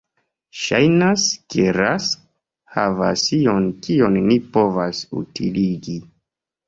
[0.59, 1.25] Ŝajnas
[1.55, 2.23] ke Rask
[2.77, 5.99] havas ion kion ni povas utiligi.